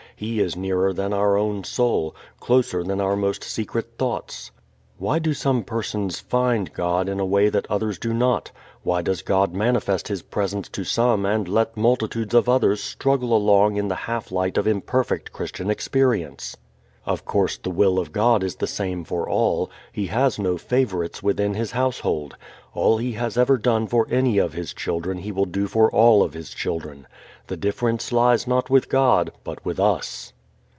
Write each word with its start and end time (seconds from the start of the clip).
He 0.15 0.39
is 0.39 0.55
nearer 0.55 0.93
than 0.93 1.13
our 1.13 1.35
own 1.35 1.63
soul, 1.63 2.15
closer 2.39 2.83
than 2.83 3.01
our 3.01 3.15
most 3.15 3.43
secret 3.43 3.93
thoughts. 3.97 4.51
Why 4.99 5.17
do 5.17 5.33
some 5.33 5.63
persons 5.63 6.19
"find" 6.19 6.71
God 6.73 7.09
in 7.09 7.19
a 7.19 7.25
way 7.25 7.49
that 7.49 7.65
others 7.71 7.97
do 7.97 8.13
not? 8.13 8.51
Why 8.83 9.01
does 9.01 9.23
God 9.23 9.55
manifest 9.55 10.09
His 10.09 10.21
Presence 10.21 10.69
to 10.69 10.83
some 10.83 11.25
and 11.25 11.47
let 11.47 11.75
multitudes 11.75 12.35
of 12.35 12.47
others 12.47 12.83
struggle 12.83 13.35
along 13.35 13.77
in 13.77 13.87
the 13.87 13.95
half 14.05 14.31
light 14.31 14.59
of 14.59 14.67
imperfect 14.67 15.31
Christian 15.33 15.71
experience? 15.71 16.55
Of 17.03 17.25
course 17.25 17.57
the 17.57 17.71
will 17.71 17.97
of 17.97 18.11
God 18.11 18.43
is 18.43 18.57
the 18.57 18.67
same 18.67 19.03
for 19.03 19.27
all. 19.27 19.71
He 19.91 20.05
has 20.07 20.37
no 20.37 20.55
favorites 20.59 21.23
within 21.23 21.55
His 21.55 21.71
household. 21.71 22.35
All 22.75 22.99
He 22.99 23.13
has 23.13 23.39
ever 23.39 23.57
done 23.57 23.87
for 23.87 24.07
any 24.11 24.37
of 24.37 24.53
His 24.53 24.71
children 24.71 25.17
He 25.17 25.31
will 25.31 25.45
do 25.45 25.65
for 25.67 25.89
all 25.89 26.21
of 26.21 26.33
His 26.33 26.51
children. 26.53 27.07
The 27.47 27.57
difference 27.57 28.11
lies 28.11 28.45
not 28.45 28.69
with 28.69 28.87
God 28.87 29.31
but 29.43 29.65
with 29.65 29.79
us. 29.79 30.31